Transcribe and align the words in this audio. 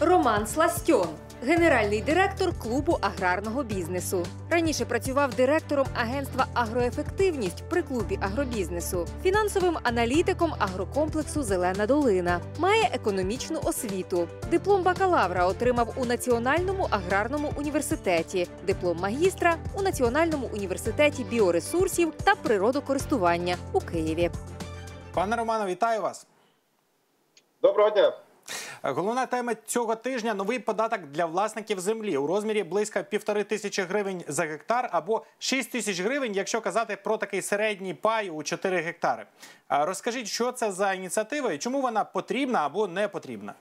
Роман 0.00 0.46
Сластьон, 0.46 1.08
генеральний 1.42 2.00
директор 2.00 2.58
клубу 2.58 2.98
аграрного 3.00 3.62
бізнесу. 3.62 4.26
Раніше 4.50 4.84
працював 4.84 5.34
директором 5.34 5.86
агентства 5.94 6.46
Агроефективність 6.54 7.64
при 7.68 7.82
клубі 7.82 8.18
агробізнесу, 8.22 9.06
фінансовим 9.22 9.78
аналітиком 9.82 10.54
агрокомплексу 10.58 11.42
Зелена 11.42 11.86
долина. 11.86 12.40
Має 12.58 12.90
економічну 12.92 13.60
освіту. 13.64 14.28
Диплом 14.50 14.82
бакалавра 14.82 15.46
отримав 15.46 15.94
у 15.96 16.04
Національному 16.04 16.88
аграрному 16.90 17.52
університеті, 17.56 18.48
диплом 18.66 18.98
магістра 18.98 19.56
у 19.74 19.82
Національному 19.82 20.50
університеті 20.54 21.24
біоресурсів 21.24 22.12
та 22.24 22.34
природокористування 22.34 23.56
у 23.72 23.80
Києві. 23.80 24.30
Пане 25.14 25.36
Романо, 25.36 25.66
вітаю 25.66 26.02
вас. 26.02 26.26
Доброго 27.62 27.90
дня. 27.90 28.29
Головна 28.82 29.26
тема 29.26 29.54
цього 29.66 29.96
тижня 29.96 30.34
новий 30.34 30.58
податок 30.58 31.00
для 31.00 31.26
власників 31.26 31.80
землі 31.80 32.16
у 32.16 32.26
розмірі 32.26 32.62
близько 32.62 33.04
півтори 33.10 33.44
тисячі 33.44 33.82
гривень 33.82 34.24
за 34.28 34.42
гектар 34.42 34.88
або 34.92 35.22
6 35.38 35.72
тисяч 35.72 36.00
гривень, 36.00 36.32
якщо 36.32 36.60
казати 36.60 36.98
про 37.04 37.16
такий 37.16 37.42
середній 37.42 37.94
пай 37.94 38.30
у 38.30 38.42
4 38.42 38.76
гектари. 38.76 39.26
Розкажіть, 39.68 40.26
що 40.26 40.52
це 40.52 40.72
за 40.72 40.92
ініціатива 40.92 41.52
і 41.52 41.58
чому 41.58 41.80
вона 41.80 42.04
потрібна 42.04 42.66
або 42.66 42.86
не 42.86 43.08
потрібна? 43.08 43.54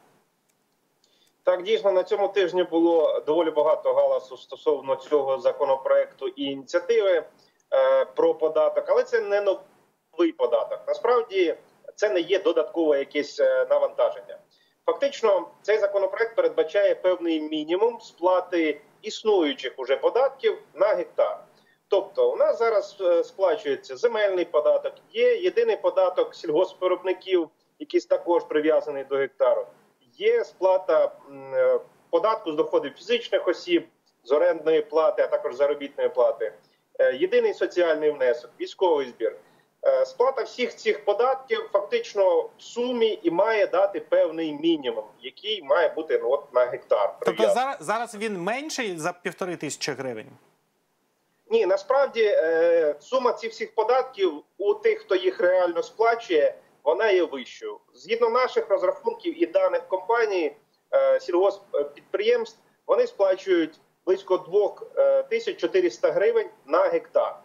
Так, 1.43 1.63
дійсно 1.63 1.91
на 1.91 2.03
цьому 2.03 2.27
тижні 2.27 2.63
було 2.63 3.19
доволі 3.19 3.51
багато 3.51 3.93
галасу 3.93 4.37
стосовно 4.37 4.95
цього 4.95 5.39
законопроекту 5.39 6.27
і 6.27 6.43
ініціативи 6.43 7.11
е, 7.11 7.25
про 8.05 8.35
податок, 8.35 8.85
але 8.87 9.03
це 9.03 9.21
не 9.21 9.41
новий 9.41 10.31
податок. 10.31 10.79
Насправді 10.87 11.55
це 11.95 12.09
не 12.09 12.19
є 12.19 12.39
додаткове 12.39 12.99
якесь 12.99 13.39
е, 13.39 13.67
навантаження. 13.69 14.37
Фактично, 14.89 15.47
цей 15.61 15.77
законопроект 15.77 16.35
передбачає 16.35 16.95
певний 16.95 17.41
мінімум 17.41 17.99
сплати 18.01 18.81
існуючих 19.01 19.73
уже 19.77 19.97
податків 19.97 20.57
на 20.73 20.87
гектар. 20.87 21.43
Тобто, 21.87 22.31
у 22.31 22.35
нас 22.35 22.59
зараз 22.59 22.97
е, 23.01 23.23
сплачується 23.23 23.97
земельний 23.97 24.45
податок, 24.45 24.93
є 25.13 25.35
єдиний 25.35 25.77
податок 25.77 26.35
сільгоспвиробників, 26.35 27.49
який 27.79 28.01
також 28.01 28.43
прив'язаний 28.43 29.03
до 29.03 29.15
гектару. 29.15 29.65
Є 30.17 30.43
сплата 30.43 31.11
е, 31.53 31.79
податку 32.09 32.51
з 32.51 32.55
доходів 32.55 32.93
фізичних 32.93 33.47
осіб, 33.47 33.87
з 34.23 34.31
орендної 34.31 34.81
плати, 34.81 35.21
а 35.21 35.27
також 35.27 35.55
заробітної 35.55 36.09
плати. 36.09 36.53
Е, 36.99 37.15
єдиний 37.15 37.53
соціальний 37.53 38.11
внесок, 38.11 38.51
військовий 38.59 39.07
збір. 39.07 39.35
Е, 39.83 40.05
сплата 40.05 40.43
всіх 40.43 40.75
цих 40.75 41.05
податків 41.05 41.69
фактично 41.71 42.41
в 42.41 42.51
сумі 42.57 43.19
і 43.23 43.31
має 43.31 43.67
дати 43.67 43.99
певний 43.99 44.53
мінімум, 44.53 45.03
який 45.21 45.63
має 45.63 45.89
бути 45.89 46.19
ну, 46.23 46.31
от 46.31 46.53
на 46.53 46.65
гектар. 46.65 47.15
Тобто 47.21 47.43
зараз 47.43 47.77
зараз 47.79 48.15
він 48.15 48.41
менший 48.41 48.97
за 48.97 49.13
півтори 49.13 49.55
тисячі 49.55 49.91
гривень? 49.91 50.27
Ні, 51.49 51.65
насправді 51.65 52.23
е, 52.23 52.95
сума 52.99 53.33
цих 53.33 53.51
всіх 53.51 53.75
податків 53.75 54.33
у 54.57 54.73
тих, 54.73 54.99
хто 54.99 55.15
їх 55.15 55.39
реально 55.39 55.83
сплачує, 55.83 56.55
вона 56.83 57.11
є 57.11 57.23
вищою. 57.23 57.79
Згідно 57.93 58.29
наших 58.29 58.69
розрахунків 58.69 59.43
і 59.43 59.45
даних 59.45 59.87
компаній 59.87 60.55
е, 60.93 61.19
сільгосппідприємств, 61.19 62.59
вони 62.87 63.07
сплачують 63.07 63.79
близько 64.05 64.37
2400 64.37 66.11
гривень 66.11 66.49
на 66.65 66.81
гектар. 66.81 67.35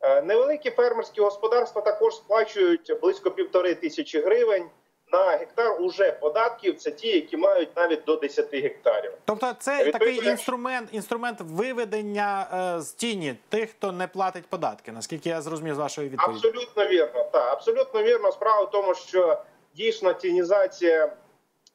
Е, 0.00 0.22
невеликі 0.22 0.70
фермерські 0.70 1.20
господарства 1.20 1.82
також 1.82 2.14
сплачують 2.14 2.92
близько 3.02 3.30
півтори 3.30 3.74
тисячі 3.74 4.20
гривень 4.20 4.64
на 5.12 5.24
гектар 5.24 5.82
уже 5.82 6.12
податків. 6.12 6.76
Це 6.76 6.90
ті, 6.90 7.08
які 7.08 7.36
мають 7.36 7.76
навіть 7.76 8.04
до 8.04 8.16
10 8.16 8.54
гектарів. 8.54 9.12
Тобто, 9.24 9.52
це 9.58 9.90
такий 9.90 10.28
інструмент, 10.28 10.88
інструмент 10.92 11.38
виведення 11.40 12.48
е, 12.76 12.80
з 12.80 12.92
тіні 12.92 13.34
тих, 13.48 13.70
хто 13.70 13.92
не 13.92 14.08
платить 14.08 14.46
податки. 14.46 14.92
Наскільки 14.92 15.28
я 15.28 15.42
зрозумів 15.42 15.74
з 15.74 15.78
вашої 15.78 16.08
відповіді? 16.08 16.46
Абсолютно 16.46 16.86
вірно. 16.86 17.24
Так, 17.32 17.52
абсолютно 17.52 18.02
вірно. 18.02 18.32
Справа 18.32 18.62
в 18.62 18.70
тому, 18.70 18.94
що 18.94 19.42
дійсно 19.74 20.12
тінізація 20.12 21.12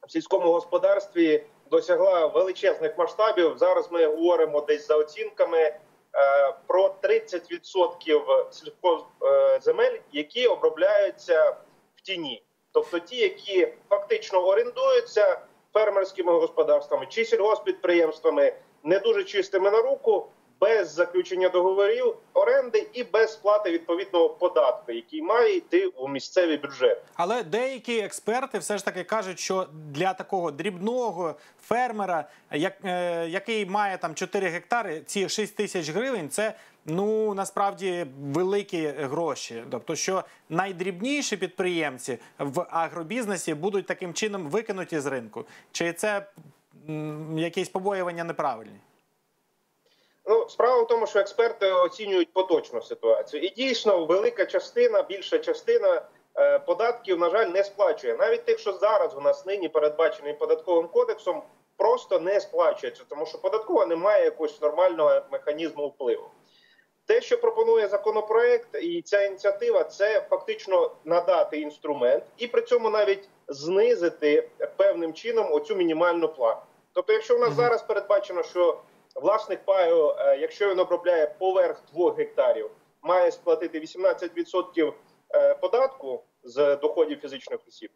в 0.07 0.12
сільському 0.12 0.51
господарстві 0.51 1.44
досягла 1.72 2.28
величезних 2.28 2.97
масштабів. 2.97 3.57
Зараз 3.57 3.91
ми 3.91 4.06
говоримо 4.06 4.62
десь 4.62 4.88
за 4.88 4.95
оцінками. 4.95 5.74
Е, 6.13 6.53
про 6.67 6.95
30% 7.03 8.51
сільхозземель, 8.51 9.97
які 10.11 10.47
обробляються 10.47 11.55
в 11.95 12.01
тіні, 12.01 12.44
тобто 12.72 12.99
ті, 12.99 13.16
які 13.16 13.73
фактично 13.89 14.47
орендуються 14.47 15.41
фермерськими 15.73 16.31
господарствами 16.31 17.05
чи 17.09 17.25
сільгоспідприємствами, 17.25 18.53
не 18.83 19.00
дуже 19.00 19.23
чистими 19.23 19.71
на 19.71 19.81
руку, 19.81 20.27
без 20.61 20.91
заключення 20.94 21.49
договорів 21.49 22.16
оренди 22.33 22.88
і 22.94 23.03
без 23.03 23.33
сплати 23.33 23.72
відповідного 23.72 24.29
податку, 24.29 24.91
який 24.91 25.22
має 25.22 25.55
йти 25.57 25.85
у 25.88 26.07
місцевий 26.07 26.57
бюджет. 26.57 27.01
Але 27.16 27.44
деякі 27.44 27.99
експерти 27.99 28.59
все 28.59 28.77
ж 28.77 28.85
таки 28.85 29.03
кажуть, 29.03 29.39
що 29.39 29.67
для 29.91 30.13
такого 30.13 30.51
дрібного 30.51 31.35
фермера, 31.61 32.29
як, 32.51 32.73
е, 32.85 33.27
який 33.29 33.66
має 33.66 33.97
там 33.97 34.16
4 34.16 34.47
гектари, 34.50 35.01
ці 35.05 35.29
6 35.29 35.55
тисяч 35.55 35.89
гривень, 35.89 36.29
це 36.29 36.53
ну 36.85 37.33
насправді 37.33 38.05
великі 38.21 38.88
гроші. 38.88 39.63
Тобто, 39.71 39.95
що 39.95 40.23
найдрібніші 40.50 41.38
підприємці 41.38 42.17
в 42.39 42.66
агробізнесі 42.69 43.53
будуть 43.53 43.85
таким 43.88 44.13
чином 44.13 44.47
викинуті 44.50 45.00
з 45.00 45.05
ринку, 45.05 45.45
чи 45.71 45.94
це 45.94 46.25
м, 46.89 47.38
якісь 47.38 47.69
побоювання 47.69 48.23
неправильні? 48.23 48.79
Ну, 50.25 50.49
справа 50.49 50.81
в 50.81 50.87
тому, 50.87 51.07
що 51.07 51.19
експерти 51.19 51.71
оцінюють 51.71 52.33
поточну 52.33 52.81
ситуацію, 52.81 53.43
і 53.43 53.49
дійсно 53.49 54.05
велика 54.05 54.45
частина, 54.45 55.03
більша 55.03 55.39
частина 55.39 56.01
е, 56.35 56.59
податків, 56.59 57.19
на 57.19 57.29
жаль, 57.29 57.45
не 57.45 57.63
сплачує. 57.63 58.15
Навіть 58.17 58.45
тих, 58.45 58.59
що 58.59 58.73
зараз 58.73 59.15
у 59.15 59.21
нас 59.21 59.45
нині 59.45 59.69
передбачений 59.69 60.33
податковим 60.33 60.87
кодексом, 60.87 61.43
просто 61.77 62.19
не 62.19 62.39
сплачується, 62.39 63.03
тому 63.09 63.25
що 63.25 63.37
податкова 63.37 63.85
не 63.85 63.95
має 63.95 64.25
якогось 64.25 64.61
нормального 64.61 65.21
механізму 65.31 65.87
впливу. 65.87 66.23
Те, 67.05 67.21
що 67.21 67.41
пропонує 67.41 67.88
законопроект, 67.88 68.75
і 68.81 69.01
ця 69.01 69.23
ініціатива, 69.23 69.83
це 69.83 70.25
фактично 70.29 70.91
надати 71.05 71.57
інструмент 71.57 72.23
і 72.38 72.47
при 72.47 72.61
цьому 72.61 72.89
навіть 72.89 73.29
знизити 73.47 74.49
певним 74.75 75.13
чином 75.13 75.53
оцю 75.53 75.75
мінімальну 75.75 76.27
плату. 76.27 76.61
Тобто, 76.93 77.13
якщо 77.13 77.35
у 77.35 77.39
нас 77.39 77.53
зараз 77.53 77.83
передбачено, 77.83 78.43
що 78.43 78.77
власник 79.16 79.66
паю, 79.66 80.16
е, 80.19 80.38
якщо 80.38 80.69
він 80.69 80.79
обробляє 80.79 81.35
поверх 81.39 81.81
2 81.94 82.13
гектарів, 82.13 82.72
має 83.01 83.31
сплатити 83.31 83.79
18% 83.79 84.94
е, 85.35 85.53
податку 85.53 86.23
з 86.44 86.75
доходів 86.75 87.19
фізичних 87.19 87.59
осіб, 87.67 87.91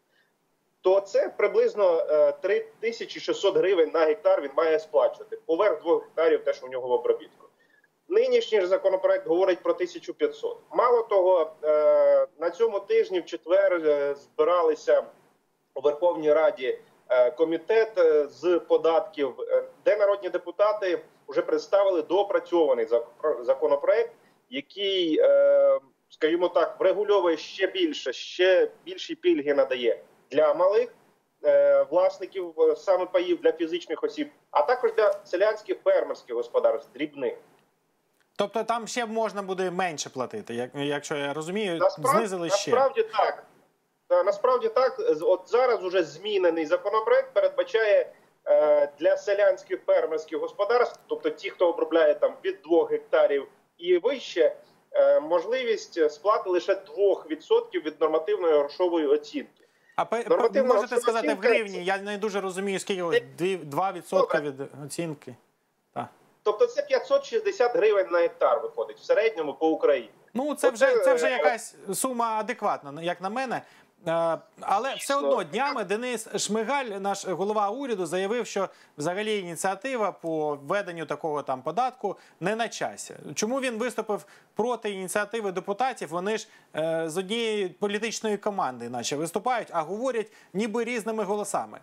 то 0.80 1.00
це 1.00 1.28
приблизно 1.28 2.02
3600 2.40 3.56
е, 3.56 3.58
гривень 3.58 3.90
на 3.94 4.00
гектар 4.00 4.42
він 4.42 4.50
має 4.56 4.78
сплачувати 4.78 5.38
поверх 5.46 5.82
2 5.82 5.98
гектарів, 5.98 6.44
те, 6.44 6.52
що 6.52 6.66
у 6.66 6.68
нього 6.68 6.88
в 6.88 6.92
обробітку. 6.92 7.46
Нинішній 8.08 8.60
ж 8.60 8.66
законопроект 8.66 9.26
говорить 9.26 9.62
про 9.62 9.72
1500. 9.72 10.58
Мало 10.70 11.02
того, 11.02 11.52
на 12.38 12.50
цьому 12.50 12.80
тижні 12.80 13.20
в 13.20 13.24
четвер 13.24 13.80
збиралися 14.16 15.04
у 15.74 15.80
Верховній 15.80 16.32
Раді 16.32 16.78
комітет 17.36 17.98
е, 17.98 18.28
з 18.28 18.58
податків, 18.58 19.34
е, 19.40 19.64
де 19.84 19.96
народні 19.96 20.28
депутати 20.28 21.02
вже 21.28 21.42
представили 21.42 22.02
доопрацьований 22.02 22.86
законопроект, 23.40 24.12
який, 24.50 25.20
скажімо 26.08 26.48
так, 26.48 26.80
врегульовує 26.80 27.36
ще 27.36 27.66
більше, 27.66 28.12
ще 28.12 28.70
більші 28.84 29.14
пільги 29.14 29.54
надає 29.54 30.00
для 30.30 30.54
малих 30.54 30.94
власників 31.90 32.54
саме 32.76 33.06
паїв 33.06 33.40
для 33.40 33.52
фізичних 33.52 34.04
осіб, 34.04 34.30
а 34.50 34.62
також 34.62 34.92
для 34.92 35.12
селянських 35.24 35.76
фермерських 35.84 36.36
господарств 36.36 36.92
дрібних. 36.92 37.34
Тобто 38.36 38.64
там 38.64 38.86
ще 38.86 39.06
можна 39.06 39.42
буде 39.42 39.70
менше 39.70 40.10
платити, 40.10 40.54
як 40.54 40.70
якщо 40.74 41.16
я 41.16 41.32
розумію, 41.32 41.76
насправді, 41.76 42.18
знизили 42.18 42.50
ще 42.50 42.70
насправді 42.70 43.02
так. 43.02 43.44
Е, 44.10 44.24
насправді 44.24 44.68
так, 44.68 45.00
от 45.20 45.40
зараз 45.46 45.84
уже 45.84 46.02
змінений 46.02 46.66
законопроект 46.66 47.34
передбачає 47.34 48.12
е, 48.46 48.88
для 48.98 49.16
селянських 49.16 49.80
фермерських 49.86 50.38
господарств, 50.38 51.00
тобто 51.06 51.30
ті, 51.30 51.50
хто 51.50 51.68
обробляє 51.68 52.14
там 52.14 52.34
від 52.44 52.58
2 52.64 52.86
гектарів 52.86 53.48
і 53.78 53.98
вище, 53.98 54.56
е, 54.92 55.20
можливість 55.20 56.10
сплати 56.10 56.50
лише 56.50 56.74
2% 56.74 57.80
від 57.80 58.00
нормативної 58.00 58.58
грошової 58.58 59.06
оцінки. 59.06 59.62
А 59.96 60.04
Нормативна 60.28 60.74
можете 60.74 60.96
сказати 60.96 61.34
в 61.34 61.38
гривні? 61.38 61.84
Я 61.84 61.98
не 61.98 62.18
дуже 62.18 62.40
розумію, 62.40 62.78
скільки 62.78 63.02
2% 63.02 64.40
від 64.40 64.54
оцінки. 64.86 65.34
Так. 65.94 66.06
Тобто 66.42 66.66
це 66.66 66.82
560 66.82 67.76
гривень 67.76 68.06
на 68.10 68.18
гектар 68.18 68.60
виходить 68.62 68.98
в 68.98 69.04
середньому 69.04 69.54
по 69.54 69.68
Україні. 69.68 70.10
Ну 70.34 70.54
це 70.54 70.70
вже 70.70 70.98
це 70.98 71.14
вже 71.14 71.30
якась 71.30 71.74
сума 71.94 72.26
адекватна, 72.26 73.02
як 73.02 73.20
на 73.20 73.30
мене. 73.30 73.62
Е, 74.08 74.38
Але 74.60 74.94
все 74.94 75.16
одно 75.16 75.44
днями 75.44 75.84
Денис 75.84 76.28
Шмигаль, 76.36 76.84
наш 76.84 77.26
голова 77.26 77.70
уряду, 77.70 78.06
заявив, 78.06 78.46
що 78.46 78.68
взагалі 78.98 79.38
ініціатива 79.38 80.12
по 80.12 80.58
введенню 80.62 81.06
такого 81.06 81.42
там 81.42 81.62
податку 81.62 82.16
не 82.40 82.56
на 82.56 82.68
часі. 82.68 83.14
Чому 83.34 83.60
він 83.60 83.78
виступив 83.78 84.24
проти 84.54 84.90
ініціативи 84.90 85.52
депутатів? 85.52 86.08
Вони 86.08 86.38
ж 86.38 86.48
е, 86.76 87.04
з 87.06 87.16
однієї 87.16 87.68
політичної 87.68 88.36
команди, 88.36 88.88
наче 88.88 89.16
виступають, 89.16 89.68
а 89.70 89.82
говорять 89.82 90.32
ніби 90.52 90.84
різними 90.84 91.24
голосами. 91.24 91.80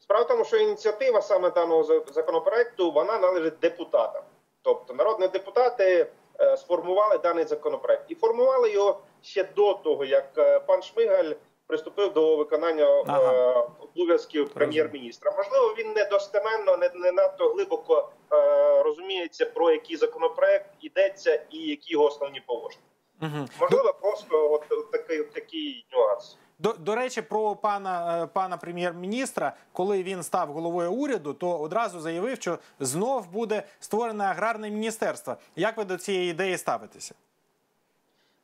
Справа 0.00 0.24
в 0.24 0.28
тому, 0.28 0.44
що 0.44 0.56
ініціатива 0.56 1.22
саме 1.22 1.50
даного 1.50 2.04
законопроекту 2.14 2.92
вона 2.92 3.18
належить 3.18 3.58
депутатам. 3.58 4.22
Тобто 4.62 4.94
народні 4.94 5.28
депутати 5.28 6.06
е, 6.40 6.56
сформували 6.56 7.18
даний 7.18 7.44
законопроект 7.44 8.04
і 8.08 8.14
формували 8.14 8.72
його 8.72 9.00
ще 9.22 9.44
до 9.44 9.74
того, 9.74 10.04
як 10.04 10.32
е, 10.38 10.60
пан 10.60 10.82
Шмигаль 10.82 11.32
приступив 11.66 12.12
до 12.12 12.36
виконання 12.36 12.84
е, 12.84 13.04
Ага. 13.06 13.68
обов'язків 13.80 14.48
прем'єр-міністра. 14.48 15.32
Можливо, 15.36 15.74
він 15.78 15.92
недостеменно, 15.92 16.76
не, 16.76 16.90
не 16.94 17.12
надто 17.12 17.48
глибоко 17.48 18.08
е, 18.32 18.82
розуміється 18.82 19.46
про 19.46 19.70
який 19.70 19.96
законопроект 19.96 20.70
йдеться 20.80 21.42
і 21.50 21.58
які 21.58 21.92
його 21.92 22.04
основні 22.04 22.40
положення. 22.46 22.82
Угу. 23.22 23.48
Можливо, 23.60 23.94
просто 24.00 24.52
от, 24.52 24.62
от 24.70 24.90
такий, 24.90 25.24
такий 25.24 25.86
нюанс. 25.92 26.38
До, 26.58 26.72
до 26.72 26.94
речі, 26.94 27.22
про 27.22 27.56
пана, 27.56 28.22
е, 28.22 28.26
пана 28.26 28.56
прем'єр-міністра, 28.56 29.52
коли 29.72 30.02
він 30.02 30.22
став 30.22 30.48
головою 30.48 30.92
уряду, 30.92 31.34
то 31.34 31.58
одразу 31.58 32.00
заявив, 32.00 32.36
що 32.36 32.58
знов 32.80 33.28
буде 33.28 33.62
створене 33.80 34.24
аграрне 34.24 34.70
міністерство. 34.70 35.36
Як 35.56 35.76
ви 35.76 35.84
до 35.84 35.96
цієї 35.96 36.30
ідеї 36.30 36.58
ставитеся? 36.58 37.14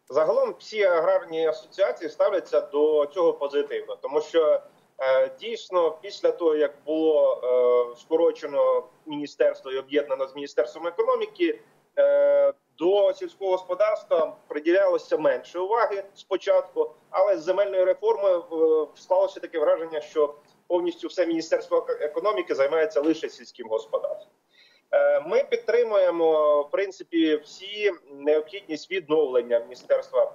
Загалом 0.08 0.54
всі 0.58 0.82
аграрні 0.82 1.46
асоціації 1.46 2.10
ставляться 2.10 2.60
до 2.60 3.06
цього 3.06 3.32
позитивно, 3.32 3.96
тому 3.96 4.20
що 4.20 4.60
е, 4.98 5.30
дійсно 5.40 5.98
після 6.02 6.30
того 6.30 6.56
як 6.56 6.74
було 6.86 7.40
е, 7.44 8.00
скорочено 8.00 8.84
міністерство 9.06 9.72
і 9.72 9.78
об'єднано 9.78 10.26
з 10.26 10.34
міністерством 10.34 10.86
економіки, 10.86 11.60
е, 11.98 12.52
до 12.78 13.12
сільського 13.12 13.50
господарства 13.50 14.36
приділялося 14.48 15.16
менше 15.16 15.58
уваги 15.58 16.04
спочатку, 16.14 16.90
але 17.10 17.36
з 17.36 17.42
земельною 17.42 17.84
реформою 17.84 18.88
склалося 18.94 19.40
таке 19.40 19.58
враження, 19.58 20.00
що 20.00 20.34
повністю 20.66 21.08
все 21.08 21.26
міністерство 21.26 21.86
економіки 22.00 22.54
займається 22.54 23.00
лише 23.00 23.28
сільським 23.28 23.68
господарством. 23.68 24.30
Е, 24.94 25.20
Ми 25.26 25.44
підтримуємо 25.44 26.62
в 26.62 26.70
принципі 26.70 27.36
всі 27.36 27.92
необхідність 28.10 28.90
відновлення 28.90 29.58
міністерства 29.58 30.32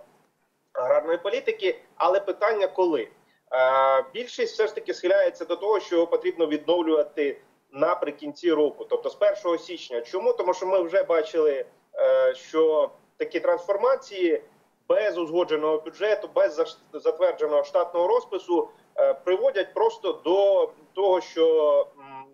аграрної 0.74 1.18
політики, 1.18 1.80
але 1.96 2.20
питання 2.20 2.68
коли 2.68 3.08
Е, 3.52 4.06
більшість 4.14 4.54
все 4.54 4.68
ж 4.68 4.76
таки 4.76 4.94
схиляється 4.94 5.46
до 5.46 5.56
того, 5.56 5.80
що 5.80 6.08
потрібно 6.08 6.48
відновлювати 6.48 7.42
наприкінці 7.72 8.52
року, 8.52 8.86
тобто 8.90 9.10
з 9.10 9.18
1 9.46 9.60
січня. 9.60 10.02
Чому 10.02 10.34
тому, 10.34 10.54
що 10.54 10.66
ми 10.66 10.82
вже 10.82 11.04
бачили, 11.04 11.66
е, 11.96 12.34
що 12.36 12.90
такі 13.18 13.40
трансформації 13.40 14.42
без 14.90 15.18
узгодженого 15.18 15.78
бюджету, 15.78 16.30
без 16.36 16.78
затвердженого 16.94 17.64
штатного 17.64 18.08
розпису 18.08 18.70
приводять 19.24 19.74
просто 19.74 20.12
до 20.12 20.70
того, 20.94 21.22
що 21.22 21.88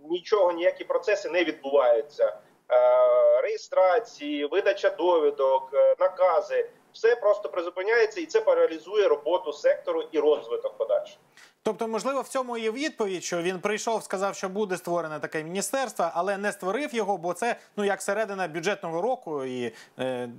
нічого, 0.09 0.51
ніякі 0.51 0.83
процеси 0.83 1.29
не 1.29 1.43
відбуваються. 1.43 2.37
Е, 2.71 3.41
Реєстрації, 3.41 4.45
видача 4.45 4.89
довідок, 4.89 5.69
е, 5.73 5.95
накази 5.99 6.69
все 6.93 7.15
просто 7.15 7.49
призупиняється, 7.49 8.21
і 8.21 8.25
це 8.25 8.41
паралізує 8.41 9.07
роботу 9.07 9.53
сектору 9.53 10.03
і 10.11 10.19
розвиток 10.19 10.77
подальший. 10.77 11.17
Тобто, 11.63 11.87
можливо, 11.87 12.21
в 12.21 12.27
цьому 12.27 12.57
є 12.57 12.71
відповідь, 12.71 13.23
що 13.23 13.41
він 13.41 13.59
прийшов, 13.59 14.03
сказав, 14.03 14.35
що 14.35 14.49
буде 14.49 14.77
створене 14.77 15.19
таке 15.19 15.43
міністерство, 15.43 16.09
але 16.13 16.37
не 16.37 16.51
створив 16.51 16.95
його, 16.95 17.17
бо 17.17 17.33
це 17.33 17.55
ну 17.77 17.85
як 17.85 18.01
середина 18.01 18.47
бюджетного 18.47 19.01
року, 19.01 19.43
і 19.43 19.71
е, 19.99 20.29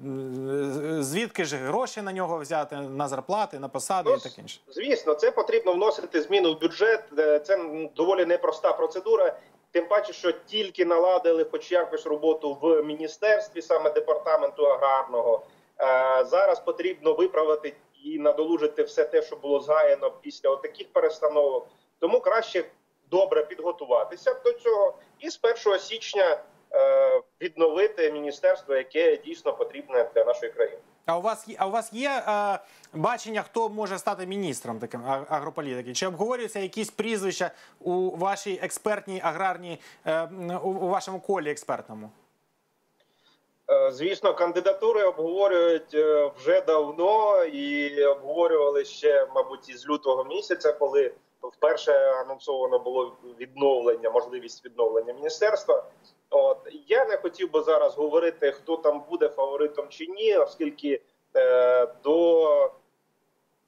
звідки 1.00 1.44
ж 1.44 1.56
гроші 1.56 2.02
на 2.02 2.12
нього 2.12 2.38
взяти 2.38 2.76
на 2.76 3.08
зарплати, 3.08 3.58
на 3.58 3.68
посади 3.68 4.10
Ну, 4.10 4.16
і 4.16 4.20
таке 4.20 4.40
інше. 4.40 4.60
Звісно, 4.68 5.14
це 5.14 5.30
потрібно 5.30 5.72
вносити 5.72 6.22
зміни 6.22 6.48
в 6.50 6.60
бюджет. 6.60 7.04
Е, 7.18 7.38
Це 7.40 7.58
доволі 7.96 8.24
непроста 8.24 8.72
процедура. 8.72 9.36
Тим 9.76 9.86
паче, 9.86 10.12
що 10.12 10.32
тільки 10.32 10.84
наладили 10.84 11.44
хоч 11.44 11.72
якось 11.72 12.06
роботу 12.06 12.58
в 12.62 12.82
міністерстві, 12.82 13.62
саме 13.62 13.90
департаменту 13.90 14.66
аграрного. 14.66 15.46
Е, 15.80 16.24
Зараз 16.24 16.60
потрібно 16.60 17.12
виправити 17.12 17.74
і 18.04 18.18
надолужити 18.18 18.82
все 18.82 19.04
те, 19.04 19.22
що 19.22 19.36
було 19.36 19.60
згаяно 19.60 20.10
після 20.10 20.56
таких 20.56 20.92
перестановок. 20.92 21.66
Тому 21.98 22.20
краще 22.20 22.64
добре 23.10 23.44
підготуватися 23.44 24.34
до 24.44 24.52
цього 24.52 24.94
і 25.18 25.30
з 25.30 25.40
1 25.66 25.78
січня 25.78 26.40
е, 26.72 27.20
відновити 27.40 28.12
міністерство, 28.12 28.74
яке 28.74 29.16
дійсно 29.16 29.52
потрібне 29.52 30.10
для 30.14 30.24
нашої 30.24 30.52
країни. 30.52 30.82
А 31.06 31.18
у 31.18 31.20
вас 31.20 31.48
є, 31.48 31.56
а 31.58 31.66
у 31.66 31.70
вас 31.70 31.92
є 31.92 32.24
е, 32.28 32.58
бачення, 32.94 33.42
хто 33.42 33.68
може 33.68 33.98
стати 33.98 34.26
міністром 34.26 34.78
таким 34.78 35.00
агрополітики? 35.28 35.92
Чи 35.92 36.06
обговорюються 36.06 36.58
якісь 36.58 36.90
прізвища 36.90 37.50
у 37.80 38.16
вашій 38.16 38.58
експертній 38.62 39.20
аграрній 39.24 39.80
е, 40.06 40.28
у, 40.62 40.68
у 40.68 40.88
вашому 40.88 41.20
колі 41.20 41.50
експертному? 41.50 42.10
Е, 43.70 43.92
Звісно, 43.92 44.34
кандидатури 44.34 45.02
обговорюють 45.02 45.94
е, 45.94 46.30
вже 46.38 46.60
давно 46.60 47.44
і 47.44 48.04
обговорювали 48.04 48.84
ще, 48.84 49.28
мабуть, 49.34 49.68
із 49.68 49.88
лютого 49.88 50.24
місяця, 50.24 50.72
коли 50.72 51.14
вперше 51.42 51.92
анонсовано 52.10 52.78
було 52.78 53.16
відновлення, 53.40 54.10
можливість 54.10 54.64
відновлення 54.64 55.12
міністерства. 55.12 55.84
От 56.30 56.68
я 56.86 57.04
не 57.04 57.16
хотів 57.16 57.52
би 57.52 57.62
зараз 57.62 57.94
говорити, 57.94 58.52
хто 58.52 58.76
там 58.76 59.02
буде 59.10 59.28
фаворитом 59.28 59.86
чи 59.88 60.06
ні, 60.06 60.36
оскільки 60.36 61.00
е, 61.36 61.86
до 62.04 62.72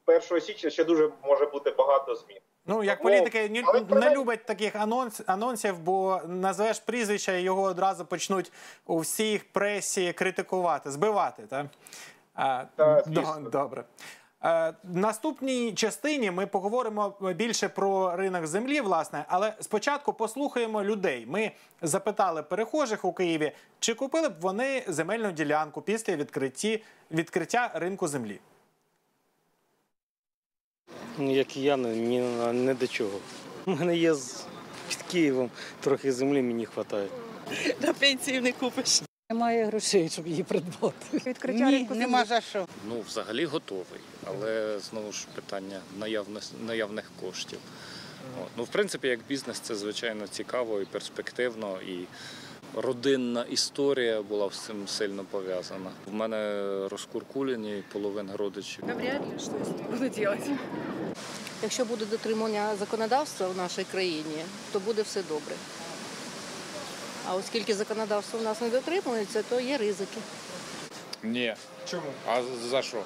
1 0.07 0.41
січня 0.41 0.71
ще 0.71 0.85
дуже 0.85 1.11
може 1.25 1.47
бути 1.47 1.71
багато 1.71 2.15
змін. 2.15 2.39
Ну, 2.67 2.83
як 2.85 2.99
Тому- 2.99 3.11
політики 3.11 3.49
ні- 3.49 3.63
але 3.67 3.81
не 3.81 3.87
принаймні- 3.87 4.17
люблять 4.17 4.45
таких 4.47 4.77
анонс, 4.77 5.23
анонсів, 5.27 5.79
бо 5.79 6.21
назвеш 6.27 6.81
прізвища 6.81 7.33
і 7.33 7.43
його 7.43 7.63
одразу 7.63 8.05
почнуть 8.05 8.53
у 8.87 8.99
всіх 8.99 9.53
пресі 9.53 10.13
критикувати, 10.13 10.91
збивати. 10.91 11.43
Так? 11.51 11.67
А, 12.35 12.65
Так, 12.77 13.09
до- 13.09 13.51
добре. 13.51 13.85
Е, 14.45 14.75
в 14.85 14.97
наступній 14.97 15.73
частині 15.73 16.31
ми 16.31 16.47
поговоримо 16.47 17.15
більше 17.37 17.69
про 17.69 18.17
ринок 18.17 18.47
землі, 18.47 18.81
власне, 18.81 19.25
але 19.29 19.55
спочатку 19.61 20.13
послухаємо 20.13 20.85
людей. 20.85 21.27
Ми 21.27 21.53
запитали 21.83 22.43
перехожих 22.43 23.05
у 23.05 23.13
Києві, 23.13 23.53
чи 23.81 23.95
купили 23.95 24.29
б 24.29 24.41
вони 24.41 24.83
земельну 24.89 25.33
ділянку 25.33 25.83
після 25.83 26.17
відкритті, 26.17 26.83
відкриття 27.11 27.71
ринку 27.75 28.09
землі. 28.09 28.41
Ну, 31.19 31.33
Як 31.35 31.57
і 31.57 31.63
я, 31.63 31.77
не- 31.77 31.89
мені 31.89 32.21
не 32.53 32.75
до 32.75 32.87
чого. 32.87 33.19
У 33.67 33.71
мене 33.71 33.97
є 33.97 34.15
з- 34.15 34.47
під 34.89 35.03
Києвом 35.03 35.51
трохи 35.81 36.13
землі, 36.13 36.43
мені 36.43 36.67
вистачає. 36.77 37.09
До 37.81 37.95
пенсії 37.95 38.41
не 38.41 38.53
купиш. 38.53 39.03
Немає 39.33 39.65
грошей, 39.65 40.09
щоб 40.09 40.27
її 40.27 40.43
придбати. 40.43 41.07
Відкриття 41.27 41.65
Ні, 41.65 41.71
ринку 41.73 41.95
нема 41.95 42.25
за 42.25 42.41
що. 42.41 42.67
Ну, 42.89 43.01
взагалі 43.09 43.45
готовий, 43.45 44.01
але 44.27 44.79
знову 44.91 45.13
ж 45.13 45.27
питання 45.35 45.81
наявних, 45.99 46.43
наявних 46.67 47.11
коштів. 47.21 47.59
От. 48.43 48.49
Ну, 48.57 48.65
в 48.65 48.69
принципі, 48.69 49.09
як 49.09 49.21
бізнес, 49.29 49.61
це 49.61 49.75
звичайно 49.75 50.27
цікаво 50.27 50.81
і 50.81 50.85
перспективно, 50.85 51.79
і 51.83 52.05
родинна 52.75 53.43
історія 53.43 54.23
була 54.23 54.51
з 54.51 54.59
цим 54.59 54.89
сильно 54.89 55.25
пов'язана. 55.25 55.91
В 56.07 56.13
мене 56.13 56.65
розкуркулені 56.89 57.83
половина 57.93 58.37
родичів. 58.37 58.85
Да 58.87 58.95
вряд 58.95 59.21
ли 59.21 59.39
щось 59.39 59.91
буду 59.91 60.09
делать. 60.09 60.51
Якщо 61.63 61.85
буде 61.85 62.05
дотримання 62.05 62.77
законодавства 62.77 63.49
в 63.49 63.57
нашій 63.57 63.85
країні, 63.85 64.45
то 64.73 64.81
буде 64.81 65.03
все 65.03 65.23
добре. 65.29 65.55
А 67.31 67.35
оскільки 67.37 67.75
законодавство 67.75 68.39
в 68.39 68.43
нас 68.43 68.61
не 68.61 68.69
дотримується, 68.69 69.43
то 69.43 69.61
є 69.61 69.79
ризики. 69.79 70.21
Ні. 71.23 71.55
Чому? 71.87 72.07
А 72.27 72.43
за 72.43 72.83
що? 72.83 73.03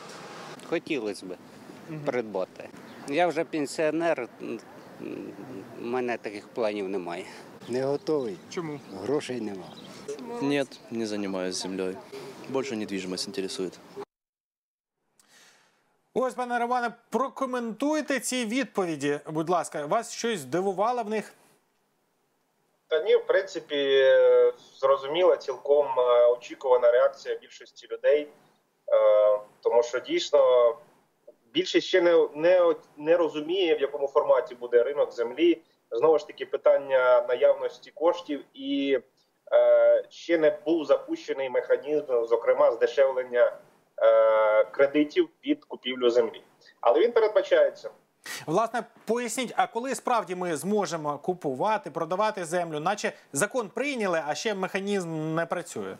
Хотілося 0.69 1.27
б 1.27 1.37
придбати. 2.05 2.69
Я 3.09 3.27
вже 3.27 3.45
пенсіонер, 3.45 4.29
у 5.81 5.85
мене 5.85 6.17
таких 6.19 6.49
планів 6.49 6.89
немає. 6.89 7.25
Не 7.69 7.85
готовий, 7.85 8.37
Чому? 8.51 8.81
грошей 9.03 9.41
нема. 9.41 9.67
Нет, 10.43 10.81
не 10.91 11.07
занимаюсь 11.07 11.63
землей. 11.63 11.97
Больше 12.49 12.77
недвижимость 12.77 13.29
интересует. 13.29 13.79
Ось, 16.15 16.35
пане 16.35 16.59
Романе, 16.59 16.93
прокоментуйте 17.11 18.21
ці 18.21 18.47
відповіді, 18.47 19.21
будь 19.27 19.49
ласка. 19.51 19.87
Вас 19.87 20.13
щось 20.13 20.41
здивувало 20.41 21.03
в 21.03 21.11
них? 21.11 21.33
Та 22.93 23.03
ні, 23.03 23.17
в 23.17 23.27
принципі, 23.27 24.07
зрозуміла 24.81 25.37
цілком 25.37 25.87
е, 25.99 26.27
очікувана 26.27 26.91
реакція 26.91 27.37
більшості 27.37 27.89
людей, 27.91 28.29
Е, 28.93 29.39
тому 29.61 29.83
що 29.83 29.99
дійсно 29.99 30.75
Більшість 31.53 31.87
ще 31.87 32.01
не, 32.01 32.29
не, 32.35 32.75
не 32.97 33.17
розуміє, 33.17 33.75
в 33.75 33.81
якому 33.81 34.09
форматі 34.09 34.55
буде 34.55 34.83
ринок 34.83 35.13
землі. 35.13 35.63
Знову 35.91 36.19
ж 36.19 36.27
таки, 36.27 36.47
питання 36.47 37.27
наявності 37.29 37.91
коштів, 37.91 38.45
і 38.55 38.99
е, 39.53 40.05
ще 40.09 40.39
не 40.39 40.59
був 40.65 40.85
запущений 40.85 41.51
механізм, 41.51 42.25
зокрема, 42.25 42.73
здешевлення 42.73 43.53
е, 43.99 44.65
кредитів 44.65 45.29
під 45.41 45.65
купівлю 45.65 46.11
землі. 46.11 46.43
Але 46.81 47.01
він 47.01 47.13
передбачається. 47.13 47.91
Власне, 48.47 48.85
поясніть, 49.05 49.55
а 49.57 49.67
коли 49.67 49.95
справді 49.95 50.35
ми 50.35 50.57
зможемо 50.57 51.19
купувати, 51.19 51.91
продавати 51.91 52.45
землю, 52.45 52.81
наче 52.81 53.13
закон 53.33 53.69
прийняли, 53.69 54.23
а 54.27 54.35
ще 54.35 54.55
механізм 54.55 55.35
не 55.35 55.47
працює. 55.47 55.97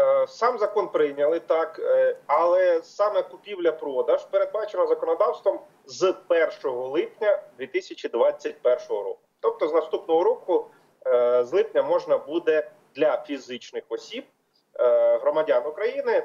Е, 0.00 0.26
Сам 0.26 0.58
закон 0.58 0.88
прийняли 0.88 1.40
так, 1.40 1.78
е, 1.78 2.16
але 2.26 2.82
саме 2.82 3.22
купівля-продаж 3.22 4.24
передбачена 4.24 4.86
законодавством 4.86 5.60
з 5.86 6.14
1 6.28 6.70
липня 6.70 7.42
2021 7.58 8.88
року. 8.88 9.18
Тобто, 9.40 9.68
з 9.68 9.72
наступного 9.72 10.24
року, 10.24 10.66
е, 11.06 11.44
з 11.44 11.52
липня, 11.52 11.82
можна 11.82 12.18
буде 12.18 12.70
для 12.94 13.22
фізичних 13.26 13.82
осіб, 13.88 14.24
громадян 15.22 15.66
України, 15.66 16.22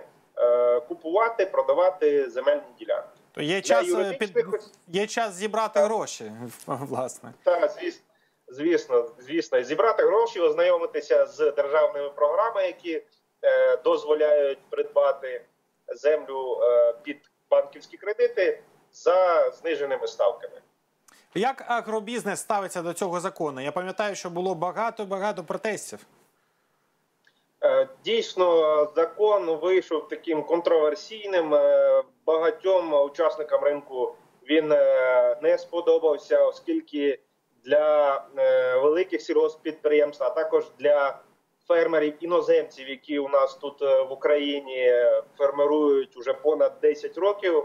купувати, 0.88 1.46
продавати 1.46 2.30
земельні 2.30 2.64
ділянки. 2.80 3.21
То 3.32 3.42
є 3.42 3.62
час 3.62 3.88
е, 3.94 4.14
під 4.14 4.46
є 4.88 5.08
час 5.08 5.34
зібрати 5.34 5.80
гроші, 5.80 6.32
власне. 6.68 7.34
Так, 7.44 7.72
звісно, 7.72 8.02
звісно, 8.48 9.12
звісно, 9.20 9.64
зібрати 9.64 10.04
гроші, 10.04 10.40
ознайомитися 10.40 11.26
з 11.26 11.52
державними 11.52 12.10
програмами, 12.10 12.68
які 12.68 13.04
е, 13.44 13.78
дозволяють 13.78 14.60
придбати 14.70 15.42
землю 15.88 16.60
е, 16.62 16.94
під 17.04 17.18
банківські 17.50 17.98
кредити 17.98 18.64
за 18.94 19.52
зниженими 19.52 20.08
ставками. 20.08 20.62
Як 21.36 21.64
агробізнес 21.68 22.40
ставиться 22.40 22.82
до 22.82 22.94
цього 22.94 23.20
закону? 23.20 23.62
Я 23.62 23.72
пам'ятаю, 23.72 24.16
що 24.16 24.30
було 24.30 24.56
багато 24.56 25.06
багато 25.06 25.44
протестів. 25.44 26.00
Е, 27.64 27.88
Дійсно, 28.06 28.92
закон 28.96 29.46
вийшов 29.46 30.08
таким 30.08 30.44
контроверсійним. 30.44 31.56
Багатьом 32.26 32.94
учасникам 32.94 33.64
ринку 33.64 34.16
він 34.50 34.72
е, 34.72 35.38
не 35.42 35.58
сподобався, 35.58 36.46
оскільки 36.46 37.20
для 37.64 38.16
е, 38.38 38.78
великих 38.78 39.22
сільгосппідприємств, 39.22 40.24
а 40.24 40.30
також 40.30 40.66
для 40.80 41.20
фермерів 41.68 42.14
іноземців, 42.24 42.90
які 42.90 43.20
у 43.20 43.30
нас 43.30 43.56
тут 43.56 43.82
е, 43.82 44.02
в 44.02 44.12
Україні 44.12 44.94
фермерують 45.38 46.18
уже 46.18 46.34
понад 46.34 46.74
10 46.82 47.18
років, 47.18 47.64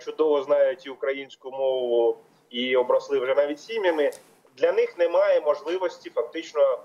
чудово 0.00 0.42
знають 0.42 0.86
і 0.86 0.90
українську 0.90 1.50
мову 1.50 2.16
і 2.50 2.76
обросли 2.76 3.18
вже 3.18 3.34
навіть 3.34 3.60
сім'ями. 3.60 4.10
Для 4.56 4.72
них 4.72 4.98
немає 4.98 5.40
можливості 5.40 6.10
фактично 6.10 6.78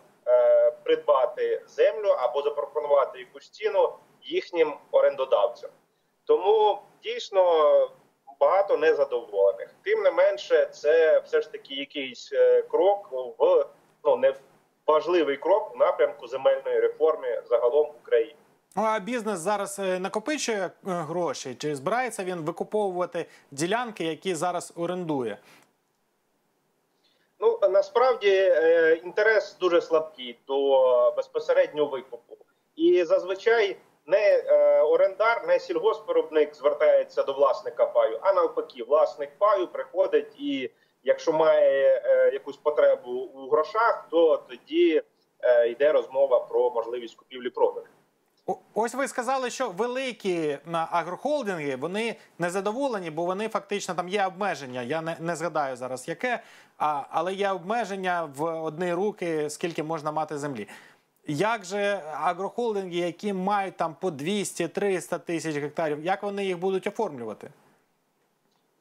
придбати 0.84 1.62
землю 1.68 2.08
або 2.08 2.42
запропонувати 2.42 3.20
якусь 3.20 3.50
ціну 3.50 3.94
їхнім 4.24 4.74
орендодавцям. 4.92 5.70
Тому 6.26 6.80
дійсно 7.04 7.42
багато 8.40 8.78
незадоволених. 8.78 9.70
Тим 9.84 10.04
не 10.04 10.12
менше, 10.12 10.66
це 10.66 11.20
все 11.20 11.42
ж 11.42 11.52
таки 11.52 11.76
якийсь 11.76 12.30
е, 12.34 12.62
крок 12.62 13.10
в 13.38 13.66
ну 14.04 14.18
не 14.18 14.34
важливий 14.88 15.38
крок 15.38 15.76
в 15.76 15.78
напрямку 15.78 16.28
земельної 16.28 16.80
реформи 16.80 17.42
загалом 17.50 17.88
в 17.88 17.96
Україні. 18.02 18.36
Ну 18.76 18.84
а 18.84 19.00
бізнес 19.00 19.40
зараз 19.40 19.80
е, 19.80 20.00
накопичує 20.00 20.66
е, 20.66 20.72
гроші, 20.84 21.56
чи 21.56 21.76
збирається 21.76 22.24
він 22.24 22.42
викуповувати 22.42 23.26
ділянки, 23.52 24.04
які 24.04 24.36
зараз 24.36 24.74
орендує? 24.76 25.38
Ну 27.40 27.60
насправді 27.70 28.54
інтерес 29.04 29.58
дуже 29.60 29.82
слабкий 29.82 30.40
до 30.48 31.12
безпосереднього 31.18 31.90
викупу, 31.90 32.38
і 32.76 33.04
зазвичай 33.04 33.78
не 34.06 34.38
е, 34.38 34.82
орендар, 34.82 35.48
не 35.48 35.60
сільгоспвиробник 35.60 36.56
звертається 36.56 37.24
до 37.24 37.34
власника 37.34 37.86
паю, 37.86 38.20
а 38.22 38.34
навпаки, 38.34 38.84
власник 38.84 39.30
паю 39.38 39.68
приходить 39.68 40.40
і 40.40 40.70
якщо 41.04 41.34
має 41.34 42.02
е, 42.06 42.30
якусь 42.34 42.58
потребу 42.58 43.12
у 43.12 43.50
грошах, 43.50 44.08
то 44.12 44.38
тоді 44.38 45.04
е, 45.40 45.70
йде 45.70 45.92
розмова 45.92 46.40
про 46.40 46.70
можливість 46.70 47.16
купівлі-продажу. 47.16 47.88
Ось 48.74 48.94
ви 48.94 49.08
сказали, 49.08 49.50
що 49.50 49.70
великі 49.70 50.58
агрохолдинги 50.72 51.76
вони 51.76 52.16
незадоволені, 52.40 53.12
бо 53.12 53.26
вони 53.26 53.48
фактично 53.48 53.96
там 53.96 54.10
є 54.10 54.26
обмеження. 54.26 54.82
Я 54.82 55.02
не, 55.02 55.18
не 55.20 55.36
згадаю 55.36 55.76
зараз 55.76 56.08
яке, 56.08 56.44
а, 56.78 57.04
але 57.10 57.34
є 57.34 57.50
обмеження 57.50 58.30
в 58.38 58.64
одні 58.64 58.94
руки, 58.94 59.50
скільки 59.50 59.84
можна 59.84 60.12
мати 60.12 60.38
землі. 60.38 60.68
Як 61.28 61.66
же 61.66 62.02
агрохолдинги, 62.14 62.98
які 62.98 63.34
мають 63.34 63.78
там 63.78 63.96
по 64.02 64.08
200-300 64.08 65.20
тисяч 65.20 65.56
гектарів, 65.56 66.06
як 66.06 66.24
вони 66.24 66.46
їх 66.46 66.58
будуть 66.58 66.88
оформлювати? 66.88 67.50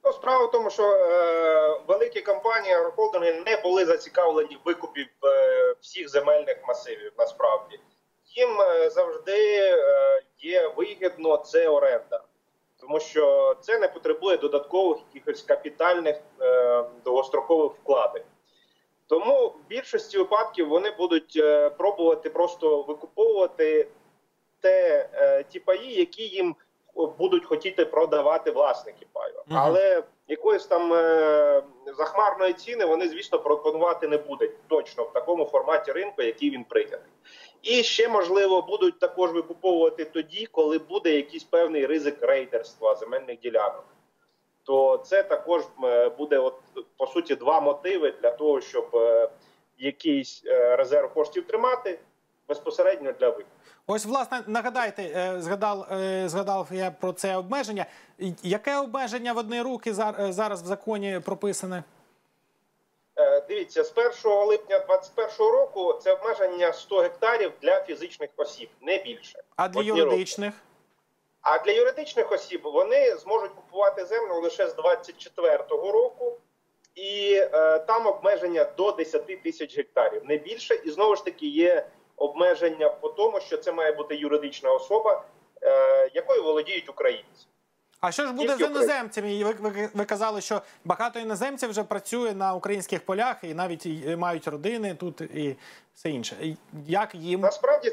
Ну, 0.04 0.12
справа 0.12 0.46
в 0.46 0.50
тому, 0.50 0.70
що 0.70 0.82
е, 0.82 1.80
великі 1.86 2.20
компанії 2.20 2.74
агрохолдинги 2.74 3.42
не 3.46 3.56
були 3.56 3.86
зацікавлені 3.86 4.56
в 4.56 4.60
викупі 4.64 5.00
е, 5.24 5.74
всіх 5.80 6.08
земельних 6.08 6.56
масивів. 6.68 7.12
Насправді 7.18 7.80
їм 8.36 8.60
е, 8.60 8.90
завжди 8.90 9.58
е, 9.58 10.22
є 10.38 10.68
вигідно 10.76 11.36
це 11.36 11.68
оренда, 11.68 12.20
тому 12.80 13.00
що 13.00 13.56
це 13.60 13.78
не 13.78 13.88
потребує 13.88 14.36
додаткових 14.36 14.98
якихось 15.14 15.42
капітальних 15.42 16.16
е, 16.40 16.84
довгострокових 17.04 17.72
вкладень. 17.72 18.22
Тому 19.14 19.48
в 19.48 19.68
більшості 19.68 20.18
випадків 20.18 20.68
вони 20.68 20.90
будуть 20.90 21.32
е, 21.36 21.70
пробувати 21.70 22.30
просто 22.30 22.82
викуповувати 22.82 23.88
те, 24.60 25.08
е, 25.14 25.44
ті 25.48 25.60
паї, 25.60 25.94
які 25.94 26.22
їм 26.22 26.56
будуть 27.18 27.44
хотіти 27.44 27.84
продавати 27.84 28.50
власники 28.50 29.06
паю. 29.12 29.42
Мгм. 29.46 29.58
Але 29.58 30.02
якоїсь 30.28 30.66
там 30.66 30.92
е, 30.92 31.62
захмарної 31.98 32.52
ціни 32.52 32.84
вони, 32.84 33.08
звісно, 33.08 33.38
пропонувати 33.38 34.08
не 34.08 34.18
будуть 34.18 34.68
точно 34.68 35.04
в 35.04 35.12
такому 35.12 35.44
форматі 35.44 35.92
ринку, 35.92 36.22
який 36.22 36.50
він 36.50 36.64
прийнятий. 36.64 37.12
І 37.62 37.82
ще 37.82 38.08
можливо 38.08 38.62
будуть 38.62 38.98
також 38.98 39.32
викуповувати 39.32 40.04
тоді, 40.04 40.46
коли 40.46 40.78
буде 40.78 41.16
якийсь 41.16 41.44
певний 41.44 41.86
ризик 41.86 42.22
рейдерства 42.22 42.94
земельних 42.94 43.40
ділянок. 43.40 43.84
То 44.64 44.96
це 44.96 45.22
також 45.22 45.62
е, 45.84 46.08
буде, 46.08 46.38
от 46.38 46.54
по 46.96 47.06
суті, 47.06 47.34
два 47.34 47.60
мотиви 47.60 48.14
для 48.22 48.30
того, 48.30 48.60
щоб 48.60 48.90
е, 48.94 49.28
якийсь 49.78 50.42
е, 50.46 50.76
резерв 50.76 51.14
коштів 51.14 51.46
тримати 51.46 51.98
безпосередньо 52.48 53.12
для 53.12 53.28
викупу. 53.28 53.48
Ось, 53.86 54.06
власне, 54.06 54.42
нагадайте, 54.46 55.34
згадав, 55.38 55.86
згадав 56.26 56.68
я 56.70 56.90
про 56.90 57.12
це 57.12 57.36
обмеження. 57.36 57.86
Яке 58.42 58.76
обмеження 58.76 59.32
в 59.32 59.38
одні 59.38 59.62
руки 59.62 59.92
зар- 59.92 60.32
зараз 60.32 60.62
в 60.62 60.66
законі 60.66 61.20
прописане? 61.24 61.84
Дивіться, 63.48 63.84
з 63.84 63.92
1 64.24 64.46
липня 64.46 64.78
2021 64.78 65.52
року 65.52 65.92
це 66.02 66.12
обмеження 66.12 66.72
100 66.72 67.00
гектарів 67.00 67.52
для 67.62 67.80
фізичних 67.84 68.30
осіб, 68.36 68.68
не 68.80 68.98
більше. 68.98 69.42
А 69.56 69.68
для 69.68 69.80
Одні 69.80 70.02
роки. 70.02 70.52
А 71.44 71.58
для 71.58 71.72
юридичних 71.72 72.32
осіб 72.32 72.60
вони 72.64 73.16
зможуть 73.16 73.50
купувати 73.50 74.04
землю 74.04 74.40
лише 74.40 74.68
з 74.68 74.76
24-го 74.76 75.92
року, 75.92 76.38
і 76.94 77.34
е, 77.34 77.78
там 77.78 78.06
обмеження 78.06 78.66
до 78.76 78.92
10 78.92 79.42
тисяч 79.42 79.76
гектарів, 79.76 80.22
не 80.24 80.36
більше. 80.36 80.74
І 80.74 80.90
знову 80.90 81.16
ж 81.16 81.24
таки 81.24 81.46
є 81.46 81.86
обмеження 82.16 82.88
по 82.88 83.08
тому, 83.08 83.40
що 83.40 83.56
це 83.56 83.72
має 83.72 83.92
бути 83.92 84.16
юридична 84.16 84.70
особа, 84.72 85.24
е, 85.62 86.10
якою 86.14 86.42
володіють 86.42 86.88
українці. 86.88 87.46
А 88.00 88.12
що 88.12 88.26
ж 88.26 88.32
буде 88.32 88.56
з 88.56 88.60
іноземцями? 88.60 89.34
І 89.34 89.44
Ви, 89.44 89.52
ви, 89.52 89.88
ви 89.94 90.04
казали, 90.04 90.40
що 90.40 90.62
багато 90.84 91.18
іноземців 91.18 91.70
вже 91.70 91.84
працює 91.84 92.34
на 92.34 92.54
українських 92.54 93.06
полях 93.06 93.36
і 93.42 93.54
навіть 93.54 93.86
мають 94.18 94.48
родини 94.48 94.94
тут 94.94 95.20
і 95.20 95.56
все 95.94 96.10
інше. 96.10 96.56
Як 96.86 97.14
їм 97.14 97.40
Насправді, 97.40 97.92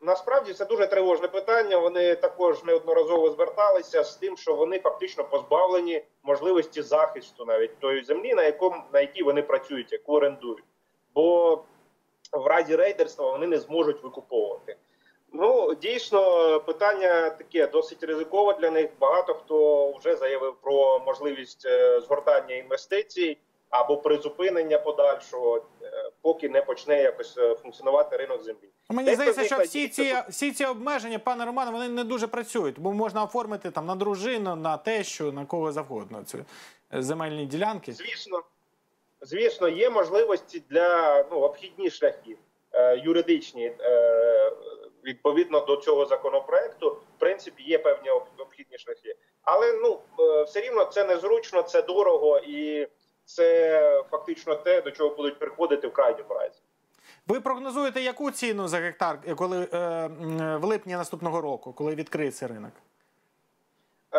насправді 0.00 0.52
це 0.52 0.64
дуже 0.64 0.86
тривожне 0.86 1.28
питання. 1.28 1.78
Вони 1.78 2.14
також 2.14 2.64
неодноразово 2.64 3.30
зверталися 3.30 4.04
з 4.04 4.16
тим, 4.16 4.36
що 4.36 4.54
вони 4.54 4.78
фактично 4.78 5.24
позбавлені 5.24 6.04
можливості 6.22 6.82
захисту 6.82 7.44
навіть 7.44 7.78
тої 7.78 8.04
землі, 8.04 8.34
на 8.34 8.42
якому 8.42 8.82
на 8.92 9.00
якій 9.00 9.22
вони 9.22 9.42
працюють, 9.42 9.92
яку 9.92 10.12
орендують. 10.12 10.64
Бо 11.14 11.56
в 12.32 12.46
разі 12.46 12.76
рейдерства 12.76 13.30
вони 13.30 13.46
не 13.46 13.58
зможуть 13.58 14.02
викуповувати. 14.02 14.76
Ну 15.32 15.74
дійсно 15.74 16.60
питання 16.60 17.30
таке 17.30 17.66
досить 17.66 18.04
ризикове 18.04 18.54
для 18.54 18.70
них. 18.70 18.90
Багато 19.00 19.34
хто 19.34 19.92
вже 19.92 20.16
заявив 20.16 20.54
про 20.62 20.98
можливість 20.98 21.66
е, 21.66 22.00
згортання 22.00 22.54
інвестицій 22.54 23.38
або 23.70 23.96
призупинення 23.96 24.78
подальшого, 24.78 25.64
е, 25.82 26.10
поки 26.22 26.48
не 26.48 26.62
почне 26.62 27.02
якось 27.02 27.38
е, 27.38 27.54
функціонувати 27.54 28.16
ринок 28.16 28.42
землі. 28.42 28.68
Мені 28.90 29.08
Десь 29.08 29.14
здається, 29.16 29.44
що 29.44 29.58
всі 29.58 29.88
ці, 29.88 30.14
всі 30.28 30.52
ці 30.52 30.64
обмеження, 30.64 31.18
пане 31.18 31.44
Романе, 31.44 31.70
вони 31.70 31.88
не 31.88 32.04
дуже 32.04 32.26
працюють, 32.26 32.78
бо 32.78 32.92
можна 32.92 33.24
оформити 33.24 33.70
там 33.70 33.86
на 33.86 33.94
дружину, 33.94 34.56
на 34.56 34.76
тещу, 34.76 35.32
на 35.32 35.46
кого 35.46 35.72
завгодно 35.72 36.22
ці 36.24 36.38
е, 36.38 36.44
земельні 37.02 37.46
ділянки. 37.46 37.92
Звісно, 37.92 38.42
звісно, 39.20 39.68
є 39.68 39.90
можливості 39.90 40.62
для 40.70 41.22
ну, 41.30 41.40
обхідні 41.40 41.90
шляхи 41.90 42.36
е, 42.72 42.98
юридичні 42.98 43.72
е, 43.80 44.52
відповідно 45.04 45.60
до 45.60 45.76
цього 45.76 46.06
законопроекту. 46.06 46.90
В 46.90 47.18
принципі, 47.18 47.62
є 47.62 47.78
певні 47.78 48.10
обхідні 48.38 48.78
шляхи, 48.78 49.16
але 49.42 49.72
ну 49.72 49.98
все 50.44 50.60
рівно 50.60 50.84
це 50.84 51.04
незручно, 51.04 51.62
це 51.62 51.82
дорого 51.82 52.38
і 52.38 52.85
це 53.36 54.02
фактично 54.10 54.54
те, 54.54 54.82
до 54.82 54.90
чого 54.90 55.16
будуть 55.16 55.38
приходити 55.38 55.88
в 55.88 55.92
крайньому 55.92 56.34
разі. 56.34 56.60
Ви 57.26 57.40
прогнозуєте 57.40 58.00
яку 58.00 58.30
ціну 58.30 58.68
за 58.68 58.78
гектар, 58.78 59.18
е, 59.28 59.34
коли 59.34 59.68
е, 59.72 60.06
в 60.60 60.64
липні 60.64 60.92
наступного 60.96 61.40
року, 61.40 61.72
коли 61.72 61.94
відкриється 61.94 62.48
ринок? 62.48 62.72
Е, 64.14 64.18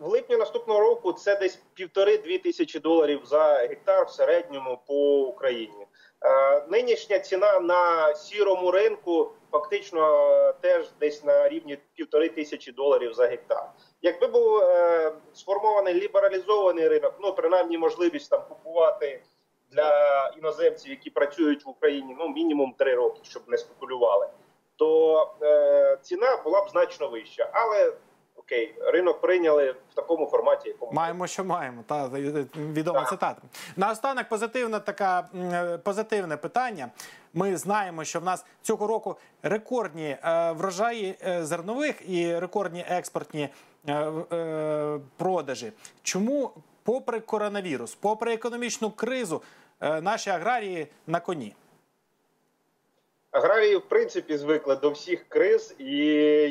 В 0.00 0.06
липні 0.06 0.36
наступного 0.36 0.80
року 0.80 1.12
це 1.12 1.36
десь 1.36 1.62
півтори-дві 1.74 2.38
тисячі 2.38 2.78
доларів 2.78 3.20
за 3.24 3.54
гектар 3.54 4.06
в 4.06 4.10
середньому 4.10 4.78
по 4.86 5.20
Україні. 5.20 5.86
Е, 6.24 6.66
Нинішня 6.68 7.18
ціна 7.18 7.60
на 7.60 8.14
сірому 8.14 8.70
ринку 8.70 9.32
фактично 9.52 10.52
теж 10.60 10.90
десь 11.00 11.24
на 11.24 11.48
рівні 11.48 11.78
півтори 11.94 12.28
тисячі 12.28 12.72
доларів 12.72 13.14
за 13.14 13.26
гектар. 13.26 13.70
Якби 14.02 14.26
був 14.26 14.58
е, 14.58 15.12
сформований 15.32 15.94
лібералізований 15.94 16.88
ринок, 16.88 17.14
ну 17.20 17.32
принаймні 17.32 17.78
можливість 17.78 18.30
там 18.30 18.42
купувати 18.48 19.22
для 19.70 20.32
іноземців, 20.38 20.90
які 20.90 21.10
працюють 21.10 21.64
в 21.66 21.68
Україні, 21.68 22.16
ну 22.18 22.28
мінімум 22.28 22.74
три 22.78 22.94
роки, 22.94 23.20
щоб 23.22 23.42
не 23.48 23.58
спекулювали, 23.58 24.28
то 24.76 25.30
е, 25.42 25.98
ціна 26.02 26.36
була 26.44 26.64
б 26.64 26.70
значно 26.70 27.08
вища. 27.08 27.50
Але 27.52 27.92
окей, 28.36 28.74
ринок 28.80 29.20
прийняли 29.20 29.74
в 29.90 29.94
такому 29.94 30.26
форматі, 30.26 30.68
якому 30.68 30.92
Маємо, 30.92 31.26
що 31.26 31.44
маємо. 31.44 31.84
Та 31.86 32.04
е, 32.04 32.44
відома 32.56 33.04
цитата. 33.04 33.42
Наостанок 33.76 34.28
позитивна 34.28 34.80
така 34.80 35.28
е, 35.34 35.78
позитивне 35.78 36.36
питання. 36.36 36.90
Ми 37.34 37.56
знаємо, 37.56 38.04
що 38.04 38.20
в 38.20 38.24
нас 38.24 38.44
цього 38.62 38.86
року 38.86 39.16
рекордні 39.42 40.16
е, 40.24 40.52
врожаї 40.52 41.14
е, 41.26 41.44
зернових 41.44 42.10
і 42.10 42.38
рекордні 42.38 42.84
експортні 42.88 43.48
е, 43.88 45.00
продажі. 45.16 45.72
Чому, 46.02 46.50
попри 46.82 47.20
коронавірус, 47.20 47.94
попри 47.94 48.34
економічну 48.34 48.90
кризу, 48.90 49.42
наші 49.80 50.30
аграрії 50.30 50.86
на 51.06 51.20
коні? 51.20 51.54
Аграрії, 53.30 53.76
в 53.76 53.88
принципі, 53.88 54.36
звикли 54.36 54.76
до 54.76 54.90
всіх 54.90 55.28
криз, 55.28 55.74
і 55.78 55.94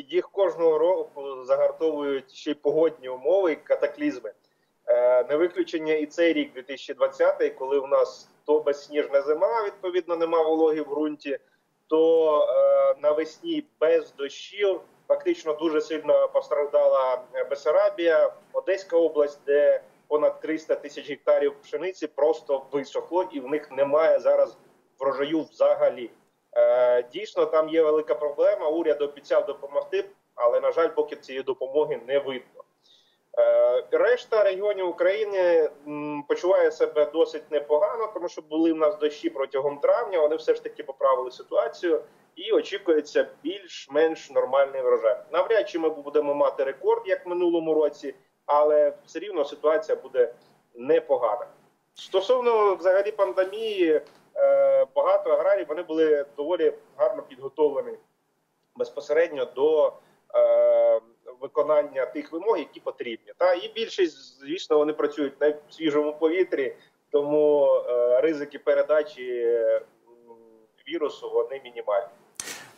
їх 0.08 0.30
кожного 0.30 0.78
року 0.78 1.44
загартовують 1.44 2.32
ще 2.32 2.50
й 2.50 2.54
погодні 2.54 3.08
умови, 3.08 3.52
і 3.52 3.56
катаклізми. 3.56 4.32
Е, 4.90 5.24
Не 5.28 5.36
виключення 5.36 5.94
і 5.94 6.06
цей 6.06 6.32
рік, 6.32 6.52
2020, 6.54 7.54
коли 7.58 7.78
у 7.78 7.86
нас 7.86 8.28
то 8.46 8.60
безсніжна 8.60 9.22
зима, 9.22 9.64
відповідно, 9.64 10.16
нема 10.16 10.42
вологи 10.42 10.82
в 10.82 10.88
ґрунті, 10.88 11.38
то 11.86 12.42
е, 12.48 12.94
навесні 13.02 13.64
без 13.80 14.14
дощів. 14.14 14.80
Фактично 15.08 15.52
дуже 15.52 15.80
сильно 15.80 16.28
постраждала 16.28 17.22
Бесарабія, 17.50 18.32
Одеська 18.52 18.96
область, 18.96 19.40
де 19.46 19.82
понад 20.08 20.40
300 20.40 20.74
тисяч 20.74 21.10
гектарів 21.10 21.54
пшениці 21.62 22.06
просто 22.06 22.66
висохло, 22.72 23.28
і 23.32 23.40
в 23.40 23.48
них 23.48 23.70
немає 23.70 24.18
зараз 24.18 24.56
врожаю 24.98 25.40
взагалі. 25.40 26.10
Е, 26.56 27.02
Дійсно, 27.02 27.46
там 27.46 27.68
є 27.68 27.82
велика 27.82 28.14
проблема. 28.14 28.68
Уряд 28.68 29.02
обіцяв 29.02 29.46
допомогти, 29.46 30.04
але 30.34 30.60
на 30.60 30.72
жаль, 30.72 30.88
поки 30.88 31.16
цієї 31.16 31.42
допомоги 31.42 32.00
не 32.06 32.18
видно. 32.18 32.59
Е, 33.38 33.84
Решта 33.90 34.42
регіонів 34.42 34.88
України 34.88 35.70
почуває 36.28 36.70
себе 36.70 37.10
досить 37.12 37.50
непогано, 37.50 38.10
тому 38.14 38.28
що 38.28 38.42
були 38.42 38.72
в 38.72 38.76
нас 38.76 38.98
дощі 38.98 39.30
протягом 39.30 39.78
травня. 39.78 40.20
Вони 40.20 40.36
все 40.36 40.54
ж 40.54 40.62
таки 40.62 40.82
поправили 40.82 41.30
ситуацію, 41.30 42.00
і 42.36 42.52
очікується 42.52 43.26
більш-менш 43.42 44.30
нормальний 44.30 44.82
врожай. 44.82 45.16
Навряд 45.32 45.68
чи 45.68 45.78
ми 45.78 45.88
будемо 45.88 46.34
мати 46.34 46.64
рекорд, 46.64 47.02
як 47.06 47.26
в 47.26 47.28
минулому 47.28 47.74
році, 47.74 48.14
але 48.46 48.92
все 49.06 49.18
рівно 49.18 49.44
ситуація 49.44 49.98
буде 49.98 50.34
непогана. 50.74 51.46
Стосовно 51.94 52.74
взагалі 52.74 53.12
пандемії, 53.12 54.00
е, 54.36 54.86
багато 54.94 55.30
аграрів 55.30 55.66
вони 55.68 55.82
були 55.82 56.24
доволі 56.36 56.72
гарно 56.96 57.22
підготовлені 57.22 57.98
безпосередньо 58.76 59.44
до 59.44 59.86
е, 59.86 59.92
виконання 61.70 62.06
тих 62.06 62.32
вимог, 62.32 62.58
які 62.58 62.80
потрібні. 62.80 63.32
Та 63.38 63.54
і 63.54 63.72
більшість, 63.74 64.40
звісно, 64.40 64.78
вони 64.78 64.92
працюють 64.92 65.40
на 65.40 65.54
свіжому 65.70 66.12
повітрі, 66.12 66.76
тому 67.10 67.66
е, 67.66 68.20
ризики 68.20 68.58
передачі 68.58 69.58
вірусу 70.88 71.30
вони 71.30 71.60
мінімальні. 71.64 72.08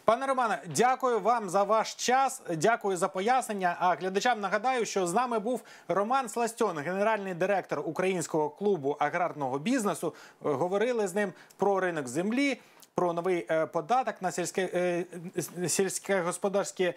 Пане 0.04 0.26
Романе, 0.26 0.62
дякую 0.76 1.20
вам 1.20 1.50
за 1.50 1.62
ваш 1.62 1.94
час. 1.94 2.42
Дякую 2.50 2.96
за 2.96 3.08
пояснення. 3.08 3.76
А 3.78 3.94
глядачам 3.94 4.40
нагадаю, 4.40 4.84
що 4.84 5.06
з 5.06 5.14
нами 5.14 5.38
був 5.38 5.62
Роман 5.88 6.28
Сластьон, 6.28 6.78
генеральний 6.78 7.34
директор 7.34 7.82
українського 7.84 8.50
клубу 8.50 8.96
аграрного 8.98 9.58
бізнесу. 9.58 10.14
Говорили 10.40 11.08
з 11.08 11.14
ним 11.14 11.32
про 11.56 11.80
ринок 11.80 12.08
землі. 12.08 12.58
Про 12.94 13.12
новий 13.12 13.46
е, 13.50 13.66
податок 13.66 14.22
на 14.22 14.32
сільське 14.32 14.70
е, 14.74 15.68
сільське 15.68 16.20
господарське 16.20 16.94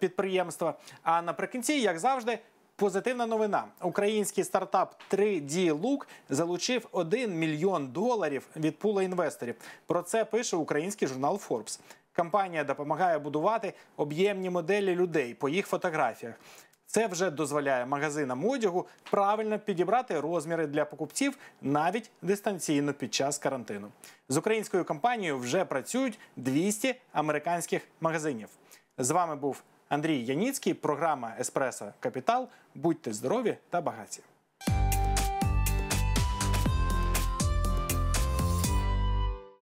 підприємства. 0.00 0.74
А 1.02 1.22
наприкінці, 1.22 1.72
як 1.72 1.98
завжди, 1.98 2.38
позитивна 2.76 3.26
новина. 3.26 3.64
Український 3.82 4.44
стартап 4.44 5.02
3D 5.10 5.72
Look 5.72 6.06
залучив 6.28 6.88
1 6.92 7.38
мільйон 7.38 7.88
доларів 7.88 8.46
від 8.56 8.78
пула 8.78 9.02
інвесторів. 9.02 9.54
Про 9.86 10.02
це 10.02 10.24
пише 10.24 10.56
український 10.56 11.08
журнал 11.08 11.40
Forbes. 11.48 11.80
Компанія 12.16 12.64
допомагає 12.64 13.18
будувати 13.18 13.74
об'ємні 13.96 14.50
моделі 14.50 14.94
людей 14.94 15.34
по 15.34 15.48
їх 15.48 15.66
фотографіях. 15.66 16.34
Це 16.96 17.06
вже 17.06 17.30
дозволяє 17.30 17.86
магазинам 17.86 18.44
одягу 18.44 18.86
правильно 19.10 19.58
підібрати 19.58 20.20
розміри 20.20 20.66
для 20.66 20.84
покупців 20.84 21.38
навіть 21.62 22.10
дистанційно 22.22 22.92
під 22.92 23.14
час 23.14 23.38
карантину. 23.38 23.88
З 24.28 24.36
українською 24.36 24.84
компанією 24.84 25.38
вже 25.38 25.64
працюють 25.64 26.18
200 26.36 26.94
американських 27.12 27.82
магазинів. 28.00 28.48
З 28.98 29.10
вами 29.10 29.36
був 29.36 29.62
Андрій 29.88 30.24
Яніцький, 30.24 30.74
програма 30.74 31.34
Еспресо 31.40 31.92
Капітал. 32.00 32.48
Будьте 32.74 33.12
здорові 33.12 33.56
та 33.70 33.80
багаті. 33.80 34.20